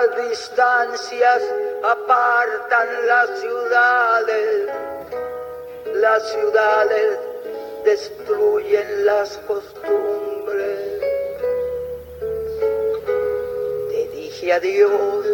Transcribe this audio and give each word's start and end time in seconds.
Las 0.00 0.30
distancias 0.30 1.42
apartan 1.84 2.88
las 3.06 3.38
ciudades, 3.38 4.68
las 5.94 6.32
ciudades 6.32 7.18
destruyen 7.84 9.04
las 9.04 9.36
costumbres. 9.46 11.02
Te 13.90 14.08
dije 14.16 14.52
adiós 14.54 15.26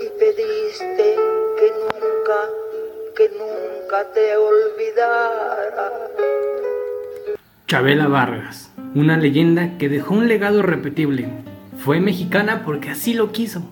y 0.00 0.08
pediste 0.18 1.16
que 1.58 1.72
nunca, 1.78 2.40
que 3.14 3.28
nunca 3.28 4.04
te 4.14 4.36
olvidara. 4.36 5.92
Chabela 7.68 8.08
Vargas, 8.08 8.70
una 8.96 9.16
leyenda 9.16 9.78
que 9.78 9.88
dejó 9.88 10.14
un 10.14 10.26
legado 10.26 10.62
repetible. 10.62 11.47
Fue 11.88 12.00
mexicana 12.00 12.64
porque 12.66 12.90
así 12.90 13.14
lo 13.14 13.32
quiso. 13.32 13.62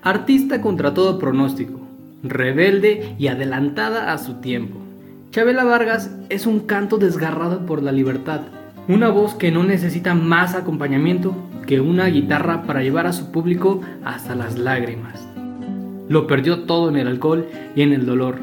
Artista 0.00 0.60
contra 0.60 0.94
todo 0.94 1.18
pronóstico, 1.18 1.80
rebelde 2.22 3.16
y 3.18 3.26
adelantada 3.26 4.12
a 4.12 4.18
su 4.18 4.34
tiempo. 4.34 4.78
Chabela 5.32 5.64
Vargas 5.64 6.16
es 6.28 6.46
un 6.46 6.60
canto 6.60 6.98
desgarrado 6.98 7.66
por 7.66 7.82
la 7.82 7.90
libertad, 7.90 8.42
una 8.86 9.08
voz 9.08 9.34
que 9.34 9.50
no 9.50 9.64
necesita 9.64 10.14
más 10.14 10.54
acompañamiento 10.54 11.34
que 11.66 11.80
una 11.80 12.06
guitarra 12.06 12.62
para 12.62 12.84
llevar 12.84 13.08
a 13.08 13.12
su 13.12 13.32
público 13.32 13.80
hasta 14.04 14.36
las 14.36 14.56
lágrimas. 14.56 15.26
Lo 16.08 16.28
perdió 16.28 16.60
todo 16.60 16.90
en 16.90 16.96
el 16.96 17.08
alcohol 17.08 17.48
y 17.74 17.82
en 17.82 17.92
el 17.92 18.06
dolor, 18.06 18.38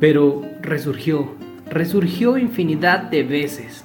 pero 0.00 0.40
resurgió, 0.62 1.34
resurgió 1.68 2.38
infinidad 2.38 3.02
de 3.10 3.22
veces. 3.22 3.83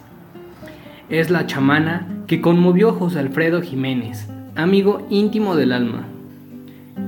Es 1.09 1.31
la 1.31 1.47
chamana 1.47 2.07
que 2.27 2.39
conmovió 2.39 2.89
a 2.89 2.93
José 2.93 3.17
Alfredo 3.17 3.63
Jiménez, 3.63 4.27
amigo 4.55 5.07
íntimo 5.09 5.55
del 5.55 5.71
alma. 5.71 6.05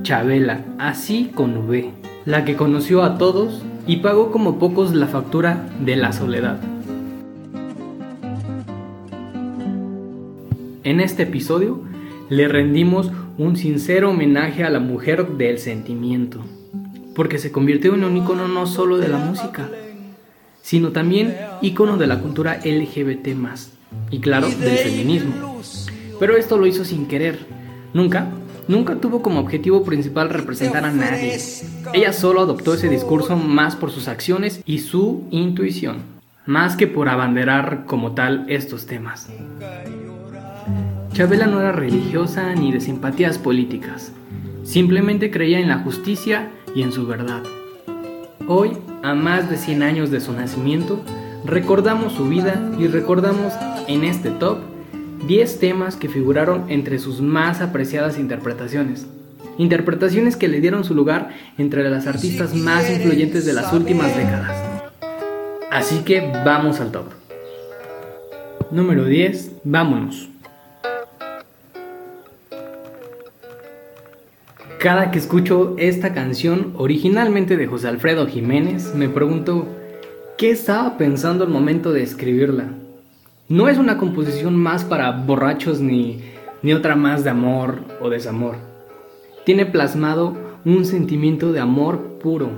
Chabela, 0.02 0.64
así 0.80 1.30
con 1.32 1.68
la 2.24 2.44
que 2.44 2.56
conoció 2.56 3.04
a 3.04 3.16
todos 3.16 3.62
y 3.86 3.98
pagó 3.98 4.32
como 4.32 4.58
pocos 4.58 4.92
la 4.92 5.06
factura 5.06 5.68
de 5.84 5.94
la 5.94 6.12
soledad. 6.12 6.58
En 10.82 10.98
este 10.98 11.22
episodio 11.22 11.80
le 12.28 12.48
rendimos 12.48 13.12
un 13.38 13.56
sincero 13.56 14.10
homenaje 14.10 14.64
a 14.64 14.70
la 14.70 14.80
mujer 14.80 15.28
del 15.36 15.60
sentimiento, 15.60 16.40
porque 17.14 17.38
se 17.38 17.52
convirtió 17.52 17.94
en 17.94 18.02
un 18.02 18.16
icono 18.16 18.48
no 18.48 18.66
solo 18.66 18.98
de 18.98 19.06
la 19.06 19.18
música, 19.18 19.68
sino 20.62 20.90
también 20.90 21.36
icono 21.60 21.98
de 21.98 22.06
la 22.06 22.20
cultura 22.20 22.60
LGBT 22.64 23.28
y 24.10 24.20
claro, 24.20 24.48
del 24.48 24.78
feminismo. 24.78 25.60
Pero 26.18 26.36
esto 26.36 26.56
lo 26.56 26.66
hizo 26.66 26.84
sin 26.84 27.06
querer. 27.06 27.40
Nunca, 27.92 28.28
nunca 28.68 28.94
tuvo 28.96 29.22
como 29.22 29.40
objetivo 29.40 29.84
principal 29.84 30.30
representar 30.30 30.84
a 30.84 30.92
nadie. 30.92 31.38
Ella 31.92 32.12
solo 32.12 32.42
adoptó 32.42 32.74
ese 32.74 32.88
discurso 32.88 33.36
más 33.36 33.76
por 33.76 33.90
sus 33.90 34.08
acciones 34.08 34.62
y 34.64 34.78
su 34.78 35.26
intuición, 35.30 35.98
más 36.46 36.76
que 36.76 36.86
por 36.86 37.08
abanderar 37.08 37.84
como 37.86 38.12
tal 38.12 38.46
estos 38.48 38.86
temas. 38.86 39.28
Chabela 41.12 41.46
no 41.46 41.60
era 41.60 41.72
religiosa 41.72 42.54
ni 42.54 42.72
de 42.72 42.80
simpatías 42.80 43.36
políticas, 43.36 44.12
simplemente 44.64 45.30
creía 45.30 45.58
en 45.58 45.68
la 45.68 45.80
justicia 45.80 46.50
y 46.74 46.82
en 46.82 46.92
su 46.92 47.06
verdad. 47.06 47.42
Hoy, 48.48 48.72
a 49.02 49.14
más 49.14 49.48
de 49.48 49.56
100 49.56 49.82
años 49.82 50.10
de 50.10 50.20
su 50.20 50.32
nacimiento, 50.32 51.00
recordamos 51.44 52.14
su 52.14 52.28
vida 52.28 52.60
y 52.78 52.88
recordamos 52.88 53.52
en 53.86 54.04
este 54.04 54.30
top 54.30 54.58
10 55.26 55.58
temas 55.60 55.96
que 55.96 56.08
figuraron 56.08 56.64
entre 56.68 56.98
sus 56.98 57.20
más 57.20 57.60
apreciadas 57.60 58.18
interpretaciones. 58.18 59.06
Interpretaciones 59.58 60.36
que 60.36 60.48
le 60.48 60.60
dieron 60.60 60.82
su 60.82 60.94
lugar 60.94 61.30
entre 61.56 61.88
las 61.88 62.06
artistas 62.06 62.54
más 62.54 62.90
influyentes 62.90 63.46
de 63.46 63.52
las 63.52 63.72
últimas 63.72 64.16
décadas. 64.16 64.56
Así 65.70 66.00
que 66.00 66.32
vamos 66.44 66.80
al 66.80 66.90
top. 66.90 67.06
Número 68.70 69.04
10. 69.04 69.52
Vámonos. 69.64 70.31
Cada 74.82 75.12
que 75.12 75.18
escucho 75.20 75.76
esta 75.78 76.12
canción 76.12 76.72
originalmente 76.76 77.56
de 77.56 77.68
José 77.68 77.86
Alfredo 77.86 78.26
Jiménez, 78.26 78.96
me 78.96 79.08
pregunto, 79.08 79.68
¿qué 80.36 80.50
estaba 80.50 80.98
pensando 80.98 81.44
al 81.44 81.50
momento 81.50 81.92
de 81.92 82.02
escribirla? 82.02 82.64
No 83.48 83.68
es 83.68 83.78
una 83.78 83.96
composición 83.96 84.56
más 84.56 84.82
para 84.82 85.12
borrachos 85.12 85.78
ni, 85.78 86.22
ni 86.62 86.72
otra 86.72 86.96
más 86.96 87.22
de 87.22 87.30
amor 87.30 87.84
o 88.00 88.10
desamor. 88.10 88.56
Tiene 89.46 89.66
plasmado 89.66 90.36
un 90.64 90.84
sentimiento 90.84 91.52
de 91.52 91.60
amor 91.60 92.18
puro. 92.20 92.50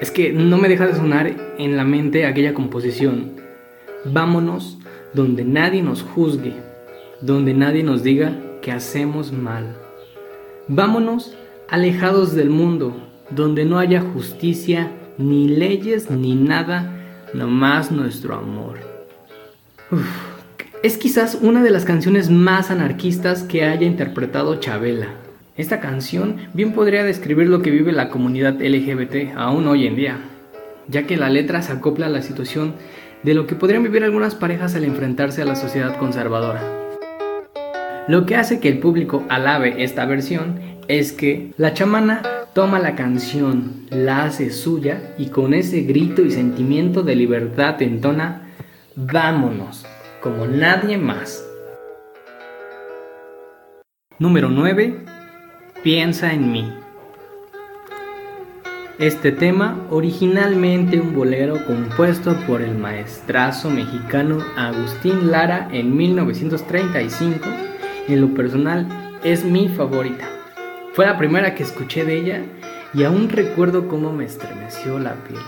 Es 0.00 0.10
que 0.10 0.32
no 0.32 0.58
me 0.58 0.68
deja 0.68 0.88
de 0.88 0.96
sonar 0.96 1.32
en 1.56 1.76
la 1.76 1.84
mente 1.84 2.26
aquella 2.26 2.52
composición. 2.52 3.34
Vámonos 4.06 4.76
donde 5.14 5.44
nadie 5.44 5.82
nos 5.82 6.02
juzgue, 6.02 6.54
donde 7.20 7.54
nadie 7.54 7.84
nos 7.84 8.02
diga 8.02 8.36
que 8.60 8.72
hacemos 8.72 9.30
mal. 9.30 9.76
Vámonos 10.72 11.34
alejados 11.68 12.34
del 12.34 12.48
mundo, 12.48 12.96
donde 13.30 13.64
no 13.64 13.78
haya 13.78 14.00
justicia, 14.00 14.90
ni 15.18 15.48
leyes, 15.48 16.10
ni 16.10 16.34
nada, 16.34 16.90
nomás 17.34 17.92
nuestro 17.92 18.34
amor 18.34 18.78
es 20.82 20.96
quizás 20.96 21.38
una 21.40 21.62
de 21.62 21.70
las 21.70 21.84
canciones 21.84 22.30
más 22.30 22.70
anarquistas 22.70 23.42
que 23.42 23.64
haya 23.64 23.86
interpretado 23.86 24.56
Chabela. 24.56 25.08
Esta 25.56 25.78
canción 25.80 26.36
bien 26.54 26.72
podría 26.72 27.04
describir 27.04 27.48
lo 27.48 27.60
que 27.60 27.70
vive 27.70 27.92
la 27.92 28.08
comunidad 28.08 28.62
LGBT 28.62 29.36
aún 29.36 29.68
hoy 29.68 29.86
en 29.86 29.96
día, 29.96 30.18
ya 30.88 31.06
que 31.06 31.18
la 31.18 31.28
letra 31.28 31.60
se 31.60 31.72
acopla 31.72 32.06
a 32.06 32.10
la 32.10 32.22
situación 32.22 32.74
de 33.22 33.34
lo 33.34 33.46
que 33.46 33.56
podrían 33.56 33.82
vivir 33.82 34.04
algunas 34.04 34.34
parejas 34.34 34.74
al 34.74 34.84
enfrentarse 34.84 35.42
a 35.42 35.44
la 35.46 35.56
sociedad 35.56 35.98
conservadora. 35.98 36.79
Lo 38.10 38.26
que 38.26 38.34
hace 38.34 38.58
que 38.58 38.68
el 38.68 38.80
público 38.80 39.24
alabe 39.28 39.84
esta 39.84 40.04
versión 40.04 40.58
es 40.88 41.12
que 41.12 41.52
la 41.56 41.74
chamana 41.74 42.22
toma 42.54 42.80
la 42.80 42.96
canción, 42.96 43.86
la 43.88 44.24
hace 44.24 44.50
suya 44.50 45.14
y 45.16 45.26
con 45.26 45.54
ese 45.54 45.82
grito 45.82 46.22
y 46.22 46.32
sentimiento 46.32 47.04
de 47.04 47.14
libertad 47.14 47.80
entona 47.80 48.48
Vámonos, 48.96 49.86
como 50.20 50.48
nadie 50.48 50.98
más. 50.98 51.46
Número 54.18 54.48
9. 54.48 55.04
Piensa 55.84 56.32
en 56.32 56.50
mí. 56.50 56.68
Este 58.98 59.30
tema, 59.30 59.86
originalmente 59.88 60.98
un 60.98 61.14
bolero 61.14 61.64
compuesto 61.64 62.36
por 62.48 62.60
el 62.60 62.76
maestrazo 62.76 63.70
mexicano 63.70 64.40
Agustín 64.56 65.30
Lara 65.30 65.68
en 65.70 65.96
1935, 65.96 67.69
en 68.08 68.20
lo 68.20 68.34
personal 68.34 68.86
es 69.24 69.44
mi 69.44 69.68
favorita. 69.68 70.28
Fue 70.92 71.06
la 71.06 71.18
primera 71.18 71.54
que 71.54 71.62
escuché 71.62 72.04
de 72.04 72.16
ella 72.16 72.42
y 72.94 73.04
aún 73.04 73.28
recuerdo 73.28 73.88
cómo 73.88 74.12
me 74.12 74.24
estremeció 74.24 74.98
la 74.98 75.14
piel. 75.24 75.40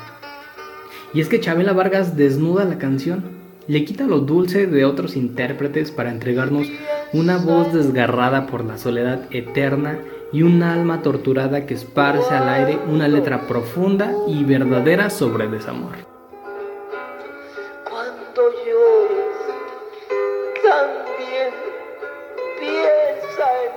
Y 1.15 1.21
es 1.21 1.29
que 1.29 1.41
Chabela 1.41 1.73
Vargas 1.73 2.17
desnuda 2.17 2.65
la 2.65 2.79
canción, 2.79 3.25
le 3.67 3.85
quita 3.85 4.05
lo 4.05 4.21
dulce 4.21 4.67
de 4.67 4.85
otros 4.85 5.17
intérpretes 5.17 5.91
para 5.91 6.11
entregarnos 6.11 6.69
una 7.13 7.37
voz 7.37 7.73
desgarrada 7.73 8.47
por 8.47 8.65
la 8.65 8.79
soledad 8.79 9.27
eterna 9.31 9.99
y 10.33 10.43
un 10.43 10.63
alma 10.63 11.03
torturada 11.03 11.67
que 11.67 11.75
esparce 11.75 12.35
al 12.35 12.49
aire 12.49 12.79
una 12.89 13.07
letra 13.07 13.47
profunda 13.47 14.13
y 14.27 14.45
verdadera 14.45 15.11
sobre 15.11 15.49
desamor. 15.49 15.93
Cuando 17.91 18.43
llores, 18.65 19.37
también 20.63 21.51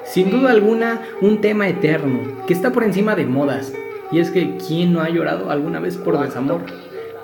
Sin 0.03 0.31
duda 0.31 0.51
alguna, 0.51 1.01
un 1.21 1.42
tema 1.42 1.68
eterno 1.68 2.45
que 2.48 2.54
está 2.54 2.71
por 2.71 2.83
encima 2.83 3.15
de 3.15 3.25
modas. 3.25 3.74
Y 4.12 4.19
es 4.19 4.31
que, 4.31 4.57
¿quién 4.57 4.94
no 4.94 5.01
ha 5.01 5.10
llorado 5.10 5.50
alguna 5.50 5.80
vez 5.80 5.98
por 5.98 6.19
desamor? 6.19 6.62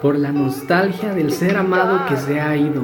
por 0.01 0.17
la 0.17 0.31
nostalgia 0.31 1.13
del 1.13 1.31
ser 1.31 1.55
amado 1.55 2.07
que 2.07 2.17
se 2.17 2.41
ha 2.41 2.55
ido, 2.55 2.81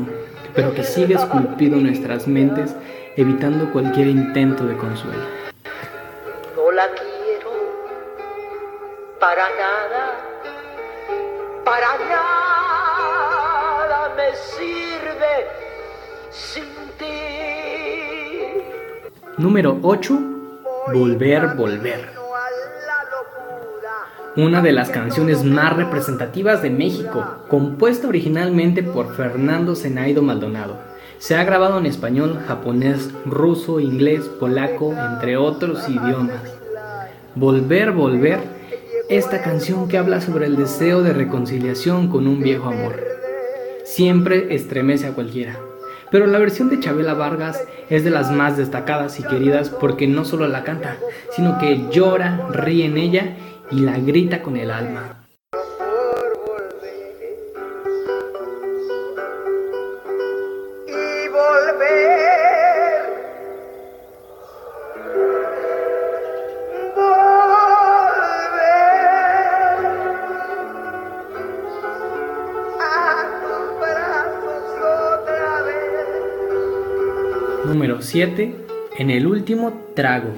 pero 0.54 0.76
que 0.76 0.84
sigue 0.84 1.16
esculpido 1.16 1.78
en 1.78 1.84
nuestras 1.84 2.28
mentes, 2.28 2.76
evitando 3.16 3.72
cualquier 3.72 4.08
intento 4.08 4.66
de 4.66 4.78
consuelo. 4.78 5.24
No 6.56 6.72
la 6.72 6.88
quiero 6.90 7.50
para 9.20 9.50
nada, 9.50 10.16
para 11.66 11.98
nada 12.08 14.14
me 14.16 14.36
sirve. 14.36 15.48
Número 19.38 19.78
8. 19.84 20.20
Volver, 20.94 21.56
volver 21.56 22.18
una 24.38 24.62
de 24.62 24.72
las 24.72 24.92
canciones 24.92 25.44
más 25.44 25.76
representativas 25.76 26.62
de 26.62 26.70
México, 26.70 27.26
compuesta 27.48 28.08
originalmente 28.08 28.84
por 28.84 29.16
Fernando 29.16 29.76
Zenaido 29.76 30.22
Maldonado, 30.22 30.78
Se 31.18 31.36
ha 31.36 31.44
grabado 31.44 31.80
en 31.80 31.88
español, 31.88 32.40
japonés, 32.48 33.10
ruso, 33.26 33.80
inglés, 33.80 34.26
polaco, 34.40 34.94
entre 34.94 35.36
otros 35.36 35.90
idiomas. 35.90 36.56
Volver, 37.34 37.92
volver, 37.92 38.40
esta 39.10 39.42
canción 39.42 39.88
que 39.88 39.98
habla 39.98 40.22
sobre 40.22 40.46
el 40.46 40.56
deseo 40.56 41.02
de 41.02 41.14
reconciliación 41.14 42.08
con 42.10 42.28
un 42.28 42.44
viejo 42.44 42.70
amor. 42.70 43.04
Siempre 43.84 44.54
estremece 44.54 45.08
a 45.08 45.14
cualquiera. 45.14 45.58
Pero 46.12 46.26
la 46.26 46.40
versión 46.40 46.70
de 46.70 46.80
Chabela 46.80 47.14
Vargas 47.14 47.62
es 47.90 48.04
de 48.04 48.10
las 48.10 48.32
más 48.32 48.58
destacadas 48.58 49.20
y 49.20 49.24
queridas 49.24 49.70
porque 49.70 50.08
no 50.08 50.26
solo 50.26 50.48
la 50.48 50.64
canta, 50.64 50.98
sino 51.36 51.58
que 51.58 51.90
llora, 51.92 52.48
ríe 52.52 52.86
en 52.86 52.98
ella 52.98 53.36
y 53.72 53.82
la 53.82 53.98
grita 54.00 54.42
con 54.42 54.58
el 54.58 54.72
alma. 54.72 55.17
7. 78.08 78.56
En 79.00 79.10
el 79.10 79.28
último 79.28 79.82
trago. 79.94 80.30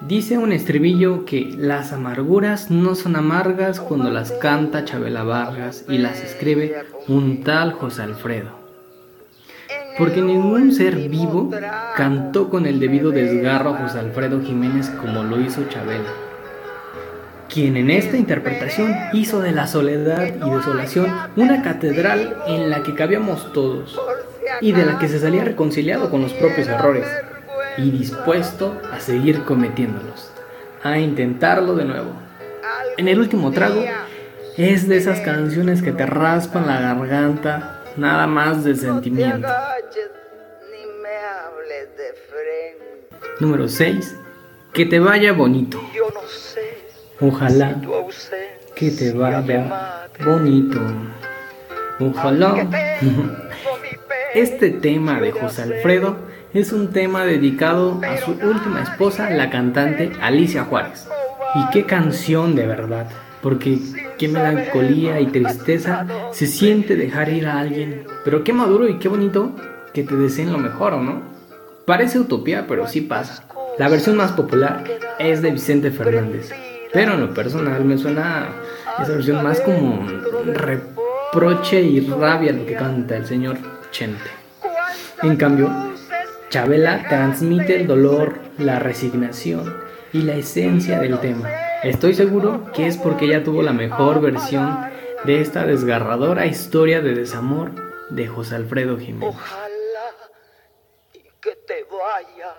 Dice 0.00 0.36
un 0.36 0.50
estribillo 0.50 1.24
que 1.24 1.54
las 1.56 1.92
amarguras 1.92 2.72
no 2.72 2.96
son 2.96 3.14
amargas 3.14 3.78
cuando 3.78 4.10
las 4.10 4.32
canta 4.32 4.84
Chabela 4.84 5.22
Vargas 5.22 5.84
y 5.88 5.98
las 5.98 6.24
escribe 6.24 6.82
un 7.06 7.44
tal 7.44 7.72
José 7.72 8.02
Alfredo. 8.02 8.50
Porque 9.96 10.22
ningún 10.22 10.72
ser 10.72 11.08
vivo 11.08 11.52
cantó 11.96 12.50
con 12.50 12.66
el 12.66 12.80
debido 12.80 13.12
desgarro 13.12 13.74
a 13.74 13.78
José 13.78 14.00
Alfredo 14.00 14.42
Jiménez 14.42 14.90
como 14.90 15.22
lo 15.22 15.40
hizo 15.40 15.68
Chabela, 15.68 16.10
quien 17.48 17.76
en 17.76 17.90
esta 17.90 18.16
interpretación 18.16 18.92
hizo 19.12 19.40
de 19.40 19.52
la 19.52 19.68
soledad 19.68 20.34
y 20.34 20.50
desolación 20.50 21.12
una 21.36 21.62
catedral 21.62 22.38
en 22.48 22.70
la 22.70 22.82
que 22.82 22.96
cabíamos 22.96 23.52
todos 23.52 23.96
y 24.60 24.72
de 24.72 24.84
la 24.84 24.98
que 24.98 25.08
se 25.08 25.18
salía 25.18 25.44
reconciliado 25.44 26.10
con 26.10 26.22
los 26.22 26.32
propios 26.34 26.68
errores 26.68 27.06
y 27.76 27.90
dispuesto 27.90 28.80
a 28.92 29.00
seguir 29.00 29.44
cometiéndolos, 29.44 30.30
a 30.82 30.98
intentarlo 30.98 31.74
de 31.74 31.84
nuevo. 31.84 32.12
En 32.96 33.08
el 33.08 33.20
último 33.20 33.52
trago 33.52 33.82
es 34.56 34.88
de 34.88 34.96
esas 34.96 35.20
canciones 35.20 35.82
que 35.82 35.92
te 35.92 36.04
raspan 36.04 36.66
la 36.66 36.80
garganta, 36.80 37.82
nada 37.96 38.26
más 38.26 38.64
de 38.64 38.74
sentimiento. 38.74 39.48
Número 43.40 43.68
6. 43.68 44.16
Que 44.72 44.84
te 44.84 44.98
vaya 44.98 45.32
bonito. 45.32 45.80
Ojalá 47.20 47.76
que 48.74 48.90
te 48.92 49.12
vaya 49.12 50.00
bonito. 50.24 50.80
Ojalá. 52.00 52.66
Este 54.38 54.70
tema 54.70 55.20
de 55.20 55.32
José 55.32 55.62
Alfredo 55.62 56.16
es 56.54 56.72
un 56.72 56.92
tema 56.92 57.24
dedicado 57.24 58.00
a 58.08 58.18
su 58.18 58.30
última 58.30 58.84
esposa, 58.84 59.30
la 59.30 59.50
cantante 59.50 60.12
Alicia 60.20 60.62
Juárez. 60.62 61.08
Y 61.56 61.70
qué 61.72 61.86
canción 61.86 62.54
de 62.54 62.64
verdad, 62.64 63.08
porque 63.42 63.80
qué 64.16 64.28
melancolía 64.28 65.20
y 65.20 65.26
tristeza 65.26 66.06
se 66.30 66.46
siente 66.46 66.94
dejar 66.94 67.30
ir 67.30 67.48
a 67.48 67.58
alguien, 67.58 68.04
pero 68.24 68.44
qué 68.44 68.52
maduro 68.52 68.86
y 68.86 69.00
qué 69.00 69.08
bonito 69.08 69.56
que 69.92 70.04
te 70.04 70.14
deseen 70.14 70.52
lo 70.52 70.58
mejor, 70.58 70.94
¿o 70.94 71.02
no? 71.02 71.20
Parece 71.84 72.20
utopía, 72.20 72.66
pero 72.68 72.86
sí 72.86 73.00
pasa. 73.00 73.42
La 73.76 73.88
versión 73.88 74.16
más 74.16 74.30
popular 74.30 74.84
es 75.18 75.42
de 75.42 75.50
Vicente 75.50 75.90
Fernández, 75.90 76.52
pero 76.92 77.14
en 77.14 77.22
lo 77.22 77.34
personal 77.34 77.84
me 77.84 77.98
suena 77.98 78.50
esa 79.02 79.14
versión 79.14 79.42
más 79.42 79.60
como 79.62 80.06
reproche 80.46 81.82
y 81.82 81.98
rabia 82.06 82.52
lo 82.52 82.64
que 82.66 82.74
canta 82.74 83.16
el 83.16 83.26
señor 83.26 83.77
Chente. 83.90 84.30
En 85.22 85.36
cambio, 85.36 85.68
Chabela 86.50 87.06
transmite 87.08 87.76
el 87.76 87.86
dolor, 87.86 88.38
la 88.56 88.78
resignación 88.78 89.76
y 90.12 90.22
la 90.22 90.34
esencia 90.34 90.98
del 90.98 91.18
tema. 91.20 91.50
Estoy 91.82 92.14
seguro 92.14 92.70
que 92.72 92.86
es 92.86 92.96
porque 92.96 93.26
ella 93.26 93.44
tuvo 93.44 93.62
la 93.62 93.72
mejor 93.72 94.20
versión 94.20 94.78
de 95.24 95.40
esta 95.40 95.64
desgarradora 95.64 96.46
historia 96.46 97.00
de 97.00 97.14
desamor 97.14 97.72
de 98.10 98.28
José 98.28 98.56
Alfredo 98.56 98.98
Jiménez. 98.98 99.34
Ojalá 99.34 100.12
que 101.40 101.56
te 101.66 101.84
vaya 101.84 102.54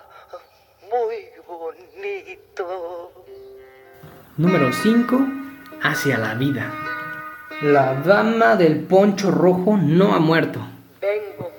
muy 0.92 1.16
bonito. 1.48 3.26
Número 4.38 4.72
5. 4.72 5.28
Hacia 5.82 6.18
la 6.18 6.36
vida. 6.36 6.72
La 7.62 7.96
dama 7.96 8.56
del 8.56 8.82
poncho 8.82 9.32
rojo 9.32 9.78
no 9.78 10.14
ha 10.14 10.20
muerto 10.20 10.60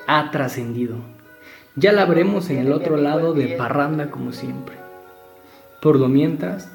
ha 0.07 0.31
trascendido. 0.31 0.97
Ya 1.77 1.93
la 1.93 2.05
veremos 2.05 2.51
en 2.51 2.59
el 2.59 2.73
otro 2.73 2.97
lado 2.97 3.33
de 3.33 3.49
Parranda 3.57 4.11
como 4.11 4.33
siempre. 4.33 4.77
Por 5.81 5.97
lo 5.97 6.09
mientras, 6.09 6.71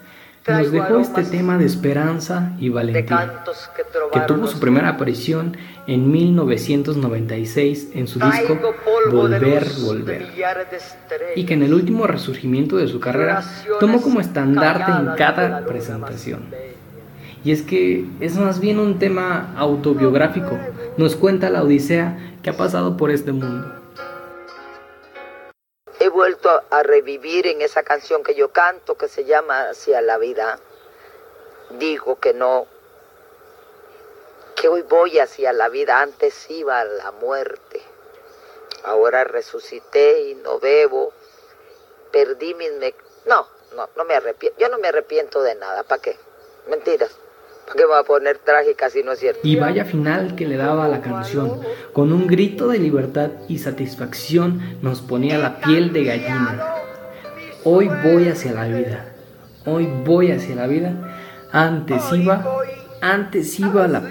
nos 0.47 0.71
dejó 0.71 0.99
este 0.99 1.23
tema 1.23 1.57
de 1.57 1.65
esperanza 1.65 2.53
y 2.59 2.69
valentía, 2.69 3.43
que 4.11 4.19
tuvo 4.21 4.47
su 4.47 4.59
primera 4.59 4.89
aparición 4.89 5.57
en 5.87 6.11
1996 6.11 7.91
en 7.93 8.07
su 8.07 8.19
disco 8.19 8.59
Volver, 9.11 9.65
Volver, 9.83 10.27
y 11.35 11.45
que 11.45 11.53
en 11.53 11.63
el 11.63 11.73
último 11.73 12.07
resurgimiento 12.07 12.77
de 12.77 12.87
su 12.87 12.99
carrera 12.99 13.43
tomó 13.79 14.01
como 14.01 14.19
estandarte 14.19 14.91
en 14.91 15.15
cada 15.17 15.65
presentación. 15.65 16.41
Y 17.43 17.51
es 17.51 17.61
que 17.61 18.05
es 18.19 18.37
más 18.37 18.59
bien 18.59 18.79
un 18.79 18.97
tema 18.97 19.53
autobiográfico, 19.55 20.57
nos 20.97 21.15
cuenta 21.15 21.49
la 21.49 21.63
Odisea 21.63 22.39
que 22.41 22.49
ha 22.49 22.57
pasado 22.57 22.97
por 22.97 23.11
este 23.11 23.31
mundo. 23.31 23.81
He 25.99 26.09
vuelto 26.09 26.49
a 26.69 26.83
revivir 26.83 27.47
en 27.47 27.61
esa 27.61 27.83
canción 27.83 28.23
que 28.23 28.35
yo 28.35 28.49
canto 28.49 28.95
que 28.95 29.07
se 29.07 29.25
llama 29.25 29.69
Hacia 29.69 30.01
la 30.01 30.17
vida. 30.17 30.59
Digo 31.79 32.19
que 32.19 32.33
no, 32.33 32.67
que 34.55 34.67
hoy 34.67 34.83
voy 34.83 35.19
hacia 35.19 35.51
la 35.51 35.69
vida, 35.69 36.01
antes 36.01 36.49
iba 36.49 36.79
a 36.79 36.85
la 36.85 37.11
muerte. 37.11 37.81
Ahora 38.83 39.23
resucité 39.23 40.29
y 40.29 40.35
no 40.35 40.59
bebo, 40.59 41.11
perdí 42.11 42.53
mis... 42.53 42.69
No, 43.25 43.47
no, 43.75 43.89
no 43.95 44.05
me 44.05 44.15
arrepiento. 44.15 44.57
Yo 44.59 44.69
no 44.69 44.77
me 44.77 44.87
arrepiento 44.87 45.41
de 45.41 45.55
nada, 45.55 45.83
¿para 45.83 46.01
qué? 46.01 46.17
Mentiras. 46.67 47.17
¿Para 47.65 47.77
qué 47.77 47.85
va 47.85 47.99
a 47.99 48.03
poner 48.03 48.37
trágica 48.37 48.89
si 48.89 49.01
no 49.01 49.13
es 49.13 49.19
cierto? 49.19 49.39
Y 49.43 49.55
vaya 49.55 49.85
final 49.85 50.35
que 50.35 50.47
le 50.47 50.55
daba 50.55 50.85
a 50.85 50.87
la 50.87 51.01
canción. 51.01 51.61
Con 51.93 52.13
un 52.13 52.27
grito 52.27 52.67
de 52.67 52.77
libertad 52.77 53.31
y 53.47 53.57
satisfacción 53.57 54.77
nos 54.81 55.01
ponía 55.01 55.37
la 55.39 55.59
piel 55.59 55.91
de 55.91 56.03
gallina. 56.03 56.75
Hoy 57.63 57.89
voy 58.03 58.29
hacia 58.29 58.51
la 58.51 58.65
vida. 58.65 59.05
Hoy 59.65 59.87
voy 60.05 60.31
hacia 60.31 60.55
la 60.55 60.67
vida. 60.67 60.93
Antes 61.51 62.03
iba, 62.13 62.45
antes 63.01 63.59
iba 63.59 63.87
la 63.87 64.03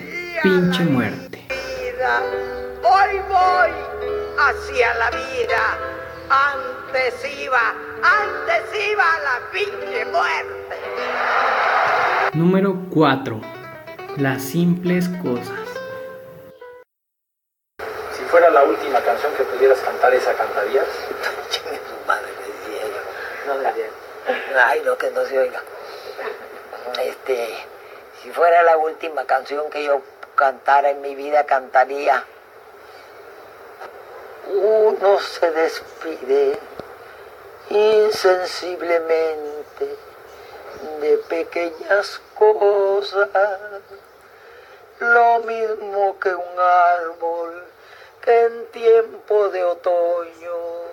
pinche 0.42 0.84
muerte. 0.84 1.46
Hoy 2.82 3.18
voy 3.28 3.70
hacia 4.38 4.94
la 4.94 5.11
vida. 5.11 5.78
Antes 6.28 7.14
iba, 7.40 7.75
antes 8.02 8.90
iba 8.90 9.04
la 9.23 9.50
pinche 9.52 10.04
muerte. 10.06 10.83
Número 12.34 12.74
4. 12.92 13.40
Las 14.16 14.42
simples 14.42 15.08
cosas. 15.22 15.56
Si 18.12 18.24
fuera 18.24 18.50
la 18.50 18.64
última 18.64 19.00
canción 19.02 19.32
que 19.36 19.44
pudieras 19.44 19.78
cantar, 19.78 20.12
¿esa 20.12 20.34
cantarías? 20.34 20.84
Chingue 21.50 21.78
su 21.78 22.06
madre, 22.08 22.26
me 22.40 22.46
decía 22.52 22.88
yo. 22.88 23.00
No 23.46 23.58
decía. 23.60 23.86
Ay, 24.66 24.82
no, 24.84 24.98
que 24.98 25.12
no 25.12 25.24
se 25.26 25.38
oiga. 25.38 25.62
Este, 27.04 27.54
si 28.20 28.32
fuera 28.32 28.64
la 28.64 28.78
última 28.78 29.24
canción 29.26 29.70
que 29.70 29.84
yo 29.84 30.02
cantara 30.34 30.90
en 30.90 31.02
mi 31.02 31.14
vida, 31.14 31.44
cantaría. 31.44 32.24
Uno 34.52 35.20
se 35.20 35.52
despide 35.52 36.58
insensiblemente 37.70 39.53
de 41.00 41.18
pequeñas 41.28 42.20
cosas, 42.38 43.28
lo 45.00 45.38
mismo 45.40 46.16
que 46.20 46.28
un 46.30 46.58
árbol 46.58 47.64
que 48.24 48.46
en 48.46 48.52
tiempo 48.72 49.48
de 49.50 49.64
otoño 49.64 50.84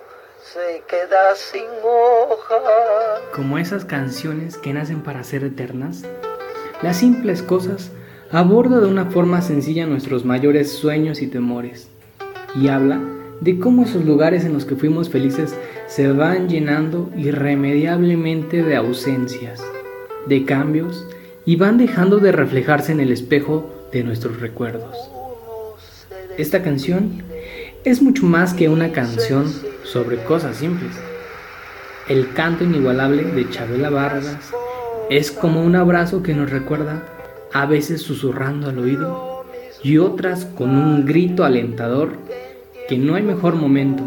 se 0.42 0.82
queda 0.88 1.34
sin 1.34 1.66
hoja. 1.82 3.20
Como 3.34 3.58
esas 3.58 3.84
canciones 3.84 4.58
que 4.58 4.72
nacen 4.72 5.02
para 5.02 5.24
ser 5.24 5.44
eternas, 5.44 6.02
las 6.82 6.98
simples 6.98 7.42
cosas 7.42 7.90
aborda 8.30 8.80
de 8.80 8.86
una 8.86 9.06
forma 9.06 9.40
sencilla 9.40 9.86
nuestros 9.86 10.24
mayores 10.24 10.72
sueños 10.72 11.22
y 11.22 11.26
temores. 11.28 11.88
y 12.54 12.68
habla 12.68 13.00
de 13.40 13.58
cómo 13.58 13.82
esos 13.82 14.04
lugares 14.04 14.44
en 14.44 14.52
los 14.52 14.64
que 14.64 14.76
fuimos 14.76 15.08
felices 15.08 15.54
se 15.86 16.12
van 16.12 16.48
llenando 16.48 17.10
irremediablemente 17.16 18.62
de 18.62 18.76
ausencias, 18.76 19.60
de 20.26 20.44
cambios 20.44 21.06
y 21.44 21.56
van 21.56 21.78
dejando 21.78 22.18
de 22.18 22.32
reflejarse 22.32 22.92
en 22.92 23.00
el 23.00 23.10
espejo 23.10 23.88
de 23.92 24.04
nuestros 24.04 24.40
recuerdos. 24.40 24.96
Esta 26.38 26.62
canción 26.62 27.22
es 27.84 28.00
mucho 28.00 28.24
más 28.24 28.54
que 28.54 28.68
una 28.68 28.92
canción 28.92 29.52
sobre 29.84 30.22
cosas 30.24 30.56
simples. 30.56 30.92
El 32.08 32.32
canto 32.32 32.64
inigualable 32.64 33.24
de 33.24 33.48
Chabela 33.50 33.90
Vargas 33.90 34.52
es 35.10 35.30
como 35.30 35.62
un 35.62 35.76
abrazo 35.76 36.22
que 36.22 36.34
nos 36.34 36.50
recuerda, 36.50 37.02
a 37.52 37.66
veces 37.66 38.02
susurrando 38.02 38.70
al 38.70 38.78
oído 38.78 39.44
y 39.82 39.98
otras 39.98 40.46
con 40.46 40.70
un 40.70 41.04
grito 41.04 41.44
alentador, 41.44 42.12
que 42.88 42.96
no 42.98 43.14
hay 43.14 43.22
mejor 43.22 43.56
momento 43.56 44.02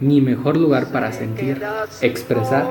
ni 0.00 0.20
mejor 0.20 0.56
lugar 0.56 0.86
para 0.92 1.12
sentir, 1.12 1.62
expresar 2.02 2.66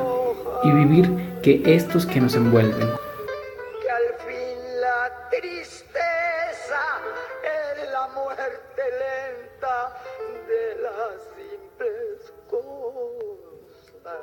y 0.63 0.72
vivir 0.72 1.28
que 1.41 1.62
estos 1.65 2.05
que 2.05 2.19
nos 2.19 2.36
envuelven. 2.36 2.88
Que 3.81 3.89
al 3.89 4.13
fin 4.27 4.58
la 4.81 5.29
tristeza 5.29 6.84
es 7.43 7.91
la 7.91 8.08
muerte 8.08 8.81
lenta 9.03 9.93
de 10.48 10.81
las 10.81 11.13
simples 11.36 12.34
cosas. 12.50 14.19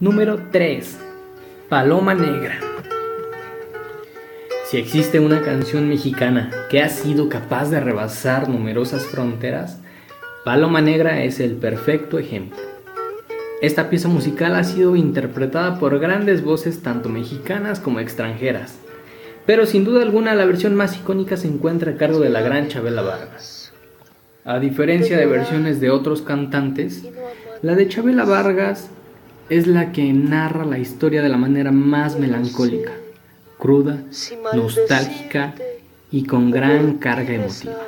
Número 0.00 0.38
3. 0.50 0.98
Paloma 1.68 2.14
Negra. 2.14 2.58
Si 4.66 4.78
existe 4.78 5.20
una 5.20 5.42
canción 5.42 5.88
mexicana 5.88 6.50
que 6.70 6.82
ha 6.82 6.88
sido 6.88 7.28
capaz 7.28 7.70
de 7.70 7.80
rebasar 7.80 8.48
numerosas 8.48 9.04
fronteras, 9.04 9.80
Paloma 10.44 10.80
Negra 10.80 11.22
es 11.22 11.38
el 11.40 11.56
perfecto 11.56 12.18
ejemplo. 12.18 12.63
Esta 13.64 13.88
pieza 13.88 14.08
musical 14.08 14.56
ha 14.56 14.62
sido 14.62 14.94
interpretada 14.94 15.78
por 15.78 15.98
grandes 15.98 16.44
voces 16.44 16.82
tanto 16.82 17.08
mexicanas 17.08 17.80
como 17.80 17.98
extranjeras, 17.98 18.74
pero 19.46 19.64
sin 19.64 19.86
duda 19.86 20.02
alguna 20.02 20.34
la 20.34 20.44
versión 20.44 20.74
más 20.74 20.98
icónica 20.98 21.38
se 21.38 21.48
encuentra 21.48 21.92
a 21.92 21.96
cargo 21.96 22.20
de 22.20 22.28
la 22.28 22.42
gran 22.42 22.68
Chabela 22.68 23.00
Vargas. 23.00 23.72
A 24.44 24.58
diferencia 24.58 25.16
de 25.16 25.24
versiones 25.24 25.80
de 25.80 25.88
otros 25.88 26.20
cantantes, 26.20 27.04
la 27.62 27.74
de 27.74 27.88
Chabela 27.88 28.26
Vargas 28.26 28.90
es 29.48 29.66
la 29.66 29.92
que 29.92 30.12
narra 30.12 30.66
la 30.66 30.78
historia 30.78 31.22
de 31.22 31.30
la 31.30 31.38
manera 31.38 31.72
más 31.72 32.18
melancólica, 32.18 32.92
cruda, 33.56 34.02
nostálgica 34.54 35.54
y 36.10 36.26
con 36.26 36.50
gran 36.50 36.98
carga 36.98 37.32
emotiva. 37.32 37.78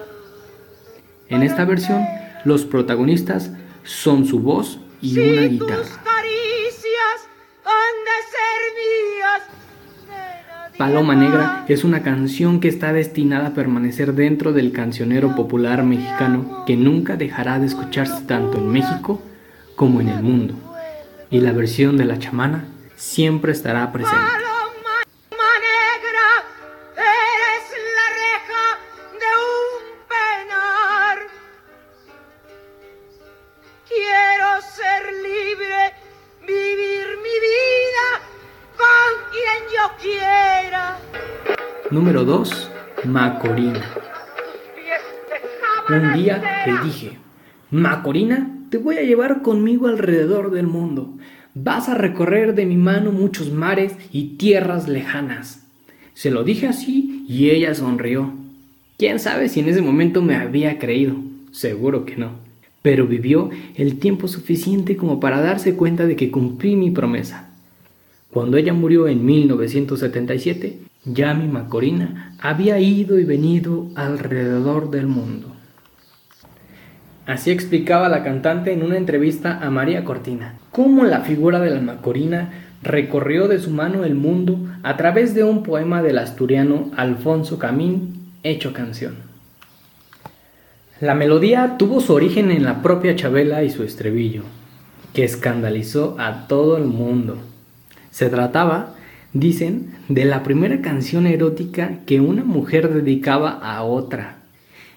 En 1.28 1.42
esta 1.42 1.66
versión, 1.66 2.02
los 2.46 2.64
protagonistas 2.64 3.50
son 3.84 4.24
su 4.24 4.40
voz 4.40 4.80
y 5.00 5.18
una 5.18 5.42
guitarra. 5.42 6.02
Paloma 10.78 11.14
Negra 11.14 11.64
es 11.68 11.84
una 11.84 12.02
canción 12.02 12.60
que 12.60 12.68
está 12.68 12.92
destinada 12.92 13.48
a 13.48 13.54
permanecer 13.54 14.12
dentro 14.12 14.52
del 14.52 14.72
cancionero 14.72 15.34
popular 15.34 15.82
mexicano 15.82 16.64
que 16.66 16.76
nunca 16.76 17.16
dejará 17.16 17.58
de 17.58 17.66
escucharse 17.66 18.24
tanto 18.26 18.58
en 18.58 18.68
México 18.68 19.22
como 19.74 20.02
en 20.02 20.08
el 20.08 20.22
mundo. 20.22 20.54
Y 21.30 21.40
la 21.40 21.52
versión 21.52 21.96
de 21.96 22.04
la 22.04 22.18
chamana 22.18 22.66
siempre 22.94 23.52
estará 23.52 23.90
presente. 23.90 24.45
Número 41.90 42.24
2. 42.24 42.70
Macorina. 43.04 43.80
Un 45.88 46.14
día 46.14 46.42
le 46.66 46.84
dije, 46.84 47.12
Macorina, 47.70 48.50
te 48.70 48.78
voy 48.78 48.96
a 48.96 49.02
llevar 49.02 49.42
conmigo 49.42 49.86
alrededor 49.86 50.50
del 50.50 50.66
mundo. 50.66 51.14
Vas 51.54 51.88
a 51.88 51.94
recorrer 51.94 52.56
de 52.56 52.66
mi 52.66 52.76
mano 52.76 53.12
muchos 53.12 53.52
mares 53.52 53.94
y 54.10 54.36
tierras 54.36 54.88
lejanas. 54.88 55.64
Se 56.12 56.32
lo 56.32 56.42
dije 56.42 56.66
así 56.66 57.24
y 57.28 57.50
ella 57.50 57.72
sonrió. 57.72 58.32
¿Quién 58.98 59.20
sabe 59.20 59.48
si 59.48 59.60
en 59.60 59.68
ese 59.68 59.80
momento 59.80 60.22
me 60.22 60.34
había 60.34 60.80
creído? 60.80 61.14
Seguro 61.52 62.04
que 62.04 62.16
no. 62.16 62.32
Pero 62.82 63.06
vivió 63.06 63.50
el 63.76 64.00
tiempo 64.00 64.26
suficiente 64.26 64.96
como 64.96 65.20
para 65.20 65.40
darse 65.40 65.76
cuenta 65.76 66.04
de 66.04 66.16
que 66.16 66.32
cumplí 66.32 66.74
mi 66.74 66.90
promesa. 66.90 67.50
Cuando 68.32 68.56
ella 68.56 68.72
murió 68.72 69.06
en 69.06 69.24
1977, 69.24 70.85
ya 71.06 71.34
mi 71.34 71.46
Macorina 71.46 72.34
había 72.40 72.78
ido 72.78 73.18
y 73.18 73.24
venido 73.24 73.86
alrededor 73.94 74.90
del 74.90 75.06
mundo. 75.06 75.52
Así 77.26 77.50
explicaba 77.50 78.08
la 78.08 78.22
cantante 78.22 78.72
en 78.72 78.82
una 78.82 78.96
entrevista 78.96 79.58
a 79.60 79.70
María 79.70 80.04
Cortina, 80.04 80.54
cómo 80.70 81.04
la 81.04 81.20
figura 81.20 81.60
de 81.60 81.70
la 81.70 81.80
Macorina 81.80 82.50
recorrió 82.82 83.48
de 83.48 83.58
su 83.58 83.70
mano 83.70 84.04
el 84.04 84.14
mundo 84.14 84.58
a 84.82 84.96
través 84.96 85.34
de 85.34 85.42
un 85.42 85.62
poema 85.62 86.02
del 86.02 86.18
asturiano 86.18 86.90
Alfonso 86.96 87.58
Camín 87.58 88.30
hecho 88.42 88.72
canción. 88.72 89.14
La 91.00 91.14
melodía 91.14 91.76
tuvo 91.78 92.00
su 92.00 92.14
origen 92.14 92.50
en 92.50 92.64
la 92.64 92.82
propia 92.82 93.16
Chabela 93.16 93.62
y 93.62 93.70
su 93.70 93.82
estribillo, 93.82 94.42
que 95.12 95.24
escandalizó 95.24 96.16
a 96.18 96.46
todo 96.46 96.76
el 96.76 96.84
mundo. 96.84 97.38
Se 98.10 98.28
trataba, 98.28 98.94
dicen, 99.40 99.94
de 100.08 100.24
la 100.24 100.42
primera 100.42 100.80
canción 100.80 101.26
erótica 101.26 102.00
que 102.06 102.20
una 102.20 102.44
mujer 102.44 102.92
dedicaba 102.92 103.50
a 103.50 103.82
otra. 103.82 104.36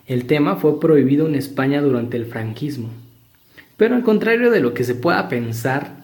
El 0.08 0.26
tema 0.26 0.56
fue 0.56 0.80
prohibido 0.80 1.28
en 1.28 1.36
España 1.36 1.82
durante 1.82 2.18
el 2.18 2.26
franquismo. 2.26 2.90
Pero 3.78 3.96
al 3.96 4.04
contrario 4.04 4.52
de 4.52 4.60
lo 4.60 4.74
que 4.74 4.84
se 4.84 4.96
pueda 4.96 5.30
pensar, 5.30 5.98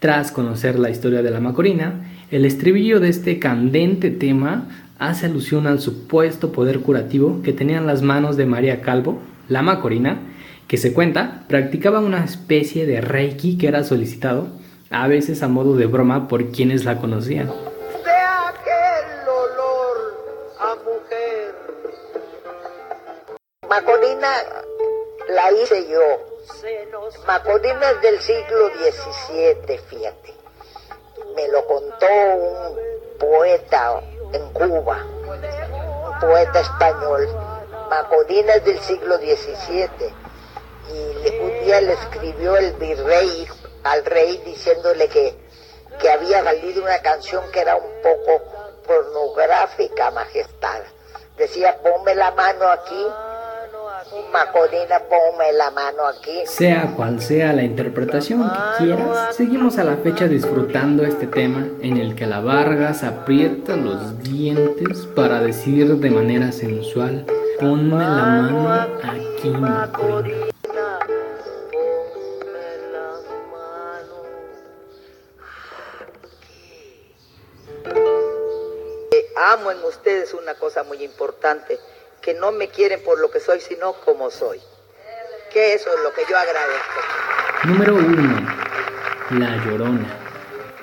tras 0.00 0.32
conocer 0.32 0.78
la 0.78 0.90
historia 0.90 1.22
de 1.22 1.30
la 1.30 1.40
Macorina, 1.40 2.08
el 2.30 2.44
estribillo 2.44 2.98
de 2.98 3.08
este 3.08 3.38
candente 3.38 4.10
tema 4.10 4.68
hace 4.98 5.26
alusión 5.26 5.66
al 5.66 5.80
supuesto 5.80 6.52
poder 6.52 6.80
curativo 6.80 7.40
que 7.42 7.52
tenían 7.52 7.86
las 7.86 8.02
manos 8.02 8.36
de 8.36 8.46
María 8.46 8.80
Calvo, 8.80 9.20
la 9.48 9.62
Macorina, 9.62 10.18
que 10.66 10.76
se 10.76 10.92
cuenta 10.92 11.44
practicaba 11.48 12.00
una 12.00 12.24
especie 12.24 12.86
de 12.86 13.00
reiki 13.00 13.58
que 13.58 13.68
era 13.68 13.84
solicitado, 13.84 14.48
a 14.90 15.06
veces 15.08 15.42
a 15.42 15.48
modo 15.48 15.76
de 15.76 15.86
broma 15.86 16.28
por 16.28 16.50
quienes 16.50 16.84
la 16.84 16.98
conocían. 16.98 17.48
Macorina 23.72 24.28
la 25.28 25.50
hice 25.50 25.88
yo. 25.88 26.02
Macorina 27.26 27.90
es 27.92 28.02
del 28.02 28.20
siglo 28.20 28.68
XVII, 28.68 29.78
fíjate. 29.78 30.34
Me 31.34 31.48
lo 31.48 31.64
contó 31.64 32.06
un 32.06 32.78
poeta 33.18 33.98
en 34.34 34.52
Cuba, 34.52 35.02
un 35.02 36.18
poeta 36.20 36.60
español. 36.60 37.26
Macorina 37.88 38.56
es 38.56 38.64
del 38.66 38.78
siglo 38.80 39.16
XVII. 39.16 39.88
Y 40.92 41.40
un 41.40 41.64
día 41.64 41.80
le 41.80 41.94
escribió 41.94 42.58
el 42.58 42.74
virrey 42.74 43.48
al 43.84 44.04
rey 44.04 44.36
diciéndole 44.44 45.08
que, 45.08 45.34
que 45.98 46.10
había 46.10 46.44
salido 46.44 46.82
una 46.82 47.00
canción 47.00 47.50
que 47.50 47.60
era 47.60 47.76
un 47.76 48.02
poco 48.02 48.42
pornográfica, 48.86 50.10
majestad. 50.10 50.82
Decía, 51.38 51.78
ponme 51.82 52.14
la 52.14 52.32
mano 52.32 52.68
aquí. 52.68 53.06
Ponme 55.08 55.52
la 55.52 55.70
mano 55.70 56.06
aquí. 56.06 56.42
Sea 56.46 56.92
cual 56.96 57.20
sea 57.20 57.52
la 57.52 57.62
interpretación 57.62 58.42
que 58.42 58.84
quieras, 58.84 59.36
seguimos 59.36 59.78
a 59.78 59.84
la 59.84 59.96
fecha 59.96 60.26
disfrutando 60.26 61.04
este 61.04 61.26
tema 61.26 61.66
en 61.80 61.96
el 61.96 62.14
que 62.14 62.26
la 62.26 62.40
Vargas 62.40 63.04
aprieta 63.04 63.76
los 63.76 64.18
dientes 64.22 65.06
para 65.14 65.40
decir 65.40 65.96
de 65.96 66.10
manera 66.10 66.52
sensual, 66.52 67.26
ponme 67.60 67.98
la 67.98 68.24
mano 68.24 68.72
aquí, 68.72 69.48
mano 69.48 70.22
Eh, 79.10 79.26
Amo 79.52 79.70
en 79.70 79.84
ustedes 79.84 80.34
una 80.34 80.54
cosa 80.54 80.82
muy 80.84 81.02
importante, 81.02 81.78
que 82.22 82.34
no 82.34 82.52
me 82.52 82.68
quieren 82.68 83.02
por 83.04 83.20
lo 83.20 83.30
que 83.30 83.40
soy, 83.40 83.60
sino 83.60 83.92
como 84.04 84.30
soy. 84.30 84.58
Que 85.52 85.74
eso 85.74 85.90
es 85.90 86.02
lo 86.02 86.12
que 86.14 86.22
yo 86.30 86.38
agradezco. 86.38 87.64
Número 87.64 87.96
1. 87.96 89.38
La 89.38 89.64
Llorona. 89.64 90.18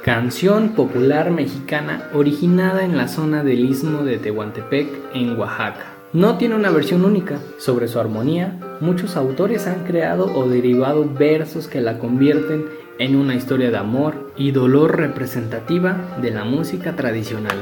Canción 0.03 0.75
popular 0.75 1.31
mexicana 1.31 2.09
originada 2.13 2.83
en 2.83 2.97
la 2.97 3.07
zona 3.07 3.43
del 3.43 3.65
istmo 3.65 4.03
de 4.03 4.17
Tehuantepec, 4.17 4.87
en 5.13 5.39
Oaxaca. 5.39 5.93
No 6.11 6.37
tiene 6.37 6.55
una 6.55 6.71
versión 6.71 7.05
única. 7.05 7.39
Sobre 7.57 7.87
su 7.87 7.99
armonía, 7.99 8.59
muchos 8.79 9.15
autores 9.15 9.67
han 9.67 9.85
creado 9.85 10.25
o 10.25 10.47
derivado 10.47 11.05
versos 11.07 11.67
que 11.67 11.81
la 11.81 11.99
convierten 11.99 12.67
en 12.97 13.15
una 13.15 13.35
historia 13.35 13.71
de 13.71 13.77
amor 13.77 14.33
y 14.35 14.51
dolor 14.51 14.97
representativa 14.97 16.17
de 16.21 16.31
la 16.31 16.43
música 16.43 16.95
tradicional. 16.95 17.57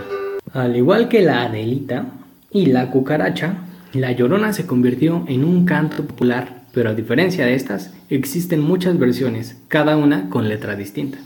Al 0.53 0.75
igual 0.75 1.09
que 1.09 1.21
la 1.21 1.43
Adelita 1.43 2.05
y 2.51 2.67
la 2.67 2.89
cucaracha, 2.89 3.66
la 4.01 4.11
Llorona 4.11 4.53
se 4.53 4.65
convirtió 4.65 5.23
en 5.27 5.43
un 5.43 5.65
canto 5.65 6.05
popular, 6.05 6.61
pero 6.73 6.89
a 6.89 6.93
diferencia 6.93 7.45
de 7.45 7.55
estas, 7.55 7.93
existen 8.09 8.61
muchas 8.61 8.97
versiones, 8.99 9.57
cada 9.67 9.97
una 9.97 10.29
con 10.29 10.47
letra 10.47 10.75
distinta. 10.75 11.19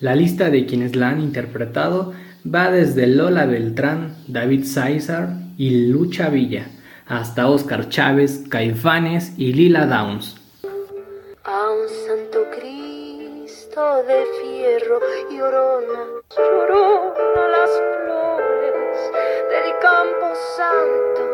La 0.00 0.14
lista 0.14 0.50
de 0.50 0.66
quienes 0.66 0.94
la 0.96 1.08
han 1.08 1.20
interpretado 1.20 2.12
va 2.44 2.70
desde 2.70 3.06
Lola 3.06 3.46
Beltrán, 3.46 4.16
David 4.28 4.64
César 4.64 5.30
y 5.56 5.88
Lucha 5.88 6.28
Villa, 6.28 6.66
hasta 7.06 7.48
Oscar 7.48 7.88
Chávez, 7.88 8.44
Caifanes 8.48 9.32
y 9.38 9.52
Lila 9.52 9.86
Downs. 9.86 10.36
A 11.44 11.68
un 11.70 11.88
santo 12.06 12.40
Cristo 12.58 13.80
de 14.06 14.24
fierro 14.42 15.00
llorona, 15.30 16.16
campo 19.86 20.34
santo. 20.56 21.25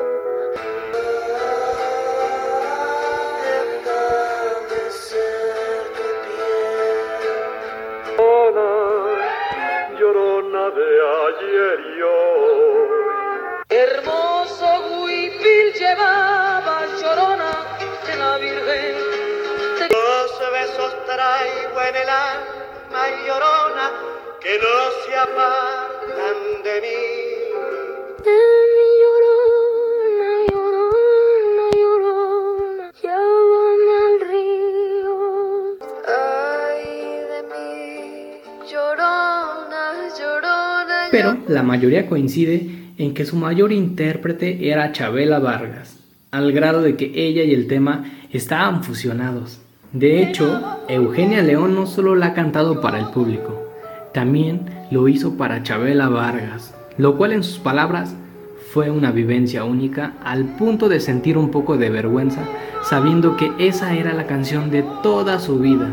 Pero 41.13 41.37
la 41.47 41.63
mayoría 41.63 42.09
coincide 42.09 42.95
en 42.97 43.13
que 43.13 43.27
su 43.27 43.37
mayor 43.37 43.71
intérprete 43.71 44.71
era 44.71 44.93
Chabela 44.93 45.39
Vargas, 45.39 46.01
al 46.31 46.53
grado 46.53 46.81
de 46.81 46.97
que 46.97 47.13
ella 47.15 47.45
y 47.45 47.53
el 47.53 47.67
tema 47.69 48.07
estaban 48.33 48.83
fusionados. 48.83 49.61
De 49.93 50.23
hecho, 50.23 50.63
Eugenia 50.89 51.43
León 51.43 51.75
no 51.75 51.87
solo 51.87 52.17
la 52.17 52.29
ha 52.29 52.35
cantado 52.35 52.81
para 52.81 52.99
el 52.99 53.11
público, 53.11 53.63
también 54.15 54.63
lo 54.91 55.07
hizo 55.07 55.37
para 55.37 55.63
Chabela 55.63 56.09
Vargas, 56.09 56.75
lo 56.97 57.19
cual 57.19 57.33
en 57.33 57.43
sus 57.43 57.59
palabras 57.59 58.17
fue 58.73 58.91
una 58.91 59.13
vivencia 59.13 59.65
única 59.65 60.15
al 60.25 60.57
punto 60.57 60.89
de 60.89 60.99
sentir 60.99 61.37
un 61.37 61.51
poco 61.51 61.77
de 61.77 61.91
vergüenza 61.91 62.49
sabiendo 62.85 63.37
que 63.37 63.53
esa 63.59 63.95
era 63.95 64.15
la 64.15 64.27
canción 64.27 64.71
de 64.71 64.83
toda 65.03 65.39
su 65.41 65.59
vida. 65.59 65.91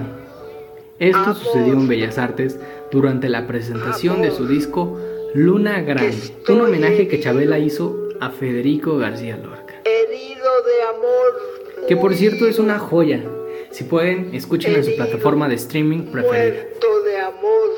Esto 0.97 1.33
sucedió 1.33 1.73
en 1.73 1.87
Bellas 1.87 2.17
Artes 2.17 2.59
durante 2.91 3.29
la 3.29 3.47
presentación 3.47 4.21
de 4.21 4.31
su 4.31 4.47
disco 4.47 4.99
Luna 5.33 5.81
Grande, 5.81 6.17
un 6.47 6.61
homenaje 6.61 7.07
que 7.07 7.19
Chabela 7.19 7.59
hizo 7.59 8.09
a 8.19 8.31
Federico 8.31 8.97
García 8.97 9.37
Lorca. 9.37 9.75
Herido 9.85 10.49
de 10.63 10.97
amor. 10.97 11.87
Que 11.87 11.95
por 11.95 12.15
cierto 12.15 12.47
es 12.47 12.59
una 12.59 12.79
joya. 12.79 13.23
Si 13.71 13.83
pueden, 13.83 14.33
escuchen 14.33 14.73
en 14.75 14.83
su 14.83 14.95
plataforma 14.95 15.47
de 15.47 15.55
streaming 15.55 16.11
preferida. 16.11 16.63
De 17.05 17.17
amor. 17.19 17.69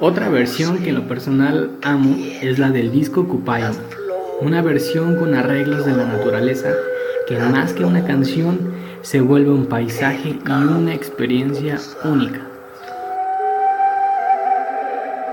Otra 0.00 0.28
versión 0.28 0.78
que 0.82 0.88
en 0.88 0.96
lo 0.96 1.08
personal 1.08 1.78
amo 1.82 2.16
es 2.42 2.58
la 2.58 2.70
del 2.70 2.90
disco 2.90 3.28
Cupaya, 3.28 3.72
una 4.40 4.60
versión 4.60 5.16
con 5.16 5.34
arreglos 5.34 5.86
de 5.86 5.92
la 5.92 6.04
naturaleza 6.04 6.74
que 7.28 7.38
más 7.38 7.72
que 7.72 7.84
una 7.84 8.04
canción 8.04 8.74
se 9.04 9.20
vuelve 9.20 9.50
un 9.50 9.66
paisaje 9.66 10.30
y 10.30 10.50
una 10.50 10.94
experiencia 10.94 11.78
única. 12.04 12.40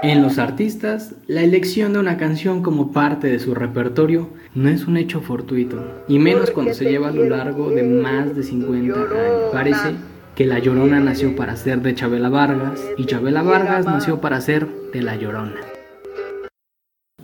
En 0.03 0.21
los 0.21 0.39
artistas, 0.39 1.15
la 1.27 1.41
elección 1.41 1.93
de 1.93 1.99
una 1.99 2.17
canción 2.17 2.63
como 2.63 2.91
parte 2.91 3.27
de 3.27 3.39
su 3.39 3.55
repertorio 3.55 4.27
no 4.55 4.67
es 4.67 4.87
un 4.87 4.97
hecho 4.97 5.21
fortuito, 5.21 6.03
y 6.09 6.19
menos 6.19 6.51
cuando 6.51 6.73
se 6.73 6.89
lleva 6.89 7.09
a 7.09 7.11
lo 7.11 7.23
largo 7.29 7.69
de 7.69 7.83
más 7.83 8.35
de 8.35 8.43
50 8.43 8.77
años. 8.77 9.07
Parece 9.53 9.95
que 10.35 10.45
La 10.45 10.59
Llorona 10.59 10.99
nació 10.99 11.33
para 11.37 11.55
ser 11.55 11.81
de 11.81 11.95
Chabela 11.95 12.27
Vargas 12.27 12.81
y 12.97 13.05
Chabela 13.05 13.41
Vargas 13.41 13.85
nació 13.85 14.19
para 14.19 14.41
ser 14.41 14.67
de 14.91 15.01
La 15.01 15.15
Llorona. 15.15 15.70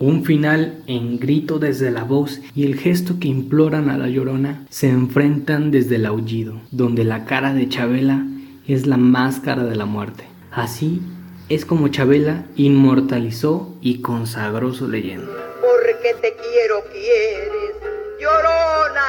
Un 0.00 0.24
final 0.24 0.84
en 0.86 1.18
grito 1.18 1.58
desde 1.58 1.90
la 1.90 2.04
voz 2.04 2.40
y 2.54 2.66
el 2.66 2.76
gesto 2.76 3.16
que 3.18 3.26
imploran 3.26 3.90
a 3.90 3.98
La 3.98 4.06
Llorona 4.08 4.64
se 4.70 4.88
enfrentan 4.88 5.72
desde 5.72 5.96
el 5.96 6.06
aullido, 6.06 6.60
donde 6.70 7.02
la 7.02 7.24
cara 7.24 7.52
de 7.52 7.68
Chabela 7.68 8.24
es 8.68 8.86
la 8.86 8.96
máscara 8.96 9.64
de 9.64 9.74
la 9.74 9.86
muerte. 9.86 10.24
Así 10.52 11.02
es 11.48 11.64
como 11.64 11.88
Chabela 11.88 12.44
inmortalizó 12.54 13.74
y 13.80 14.00
consagró 14.00 14.72
su 14.72 14.86
leyenda. 14.86 15.32
Porque 15.60 16.14
te 16.20 16.36
quiero, 16.36 16.84
quieres. 16.92 17.74
Llorona, 18.20 19.08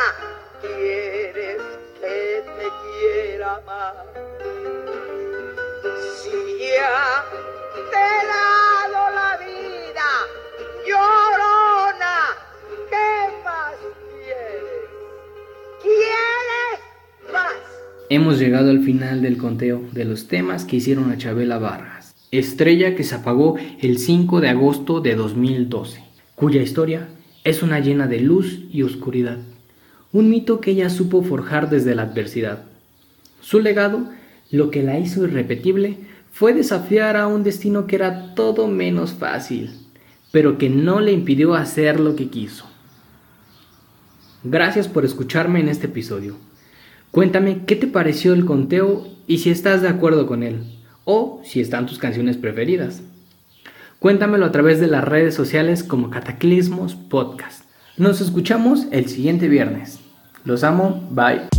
quieres 0.62 1.62
que 2.02 2.44
te 2.46 2.68
quiera 2.82 3.62
más. 3.68 4.09
Hemos 18.12 18.40
llegado 18.40 18.72
al 18.72 18.82
final 18.82 19.22
del 19.22 19.38
conteo 19.38 19.84
de 19.92 20.04
los 20.04 20.28
temas 20.28 20.66
que 20.66 20.78
hicieron 20.78 21.12
a 21.12 21.20
Chabela 21.20 21.60
Vargas, 21.60 22.16
estrella 22.32 22.96
que 22.96 23.04
se 23.04 23.14
apagó 23.14 23.56
el 23.82 24.00
5 24.00 24.42
de 24.42 24.50
agosto 24.50 25.00
de 25.00 25.14
2012, 25.14 26.04
cuya 26.34 26.60
historia 26.60 27.08
es 27.44 27.62
una 27.62 27.80
llena 27.80 28.08
de 28.08 28.20
luz 28.20 28.62
y 28.72 28.82
oscuridad, 28.82 29.38
un 30.12 30.28
mito 30.28 30.60
que 30.60 30.72
ella 30.72 30.90
supo 30.90 31.22
forjar 31.22 31.70
desde 31.70 31.94
la 31.94 32.02
adversidad. 32.02 32.64
Su 33.42 33.60
legado, 33.60 34.10
lo 34.50 34.72
que 34.72 34.82
la 34.82 34.98
hizo 34.98 35.24
irrepetible, 35.26 35.98
fue 36.32 36.56
desafiar 36.56 37.16
a 37.16 37.28
un 37.28 37.44
destino 37.44 37.86
que 37.86 37.98
era 37.98 38.34
todo 38.34 38.68
menos 38.68 39.14
fácil, 39.14 39.70
pero 40.32 40.58
que 40.58 40.72
no 40.72 41.00
le 41.00 41.12
impidió 41.12 41.54
hacer 41.54 42.00
lo 42.00 42.16
que 42.16 42.30
quiso. 42.30 42.66
Gracias 44.44 44.88
por 44.88 45.06
escucharme 45.06 45.60
en 45.60 45.70
este 45.70 45.86
episodio. 45.86 46.49
Cuéntame 47.12 47.66
qué 47.66 47.76
te 47.76 47.88
pareció 47.88 48.34
el 48.34 48.46
conteo 48.46 49.08
y 49.26 49.40
si 49.40 49.50
estás 49.50 49.82
de 49.82 49.88
acuerdo 49.88 50.28
con 50.28 50.44
él, 50.44 50.64
o 51.06 51.42
si 51.44 51.60
están 51.60 51.88
tus 51.88 51.98
canciones 51.98 52.38
preferidas. 52.38 53.02
Cuéntamelo 54.00 54.46
a 54.46 54.52
través 54.52 54.80
de 54.80 54.88
las 54.88 55.04
redes 55.04 55.34
sociales 55.34 55.84
como 55.84 56.10
Cataclismos 56.10 56.96
Podcast. 56.96 57.64
Nos 57.98 58.22
escuchamos 58.22 58.88
el 58.92 59.10
siguiente 59.10 59.48
viernes. 59.48 60.00
Los 60.46 60.64
amo, 60.64 61.08
bye. 61.12 61.59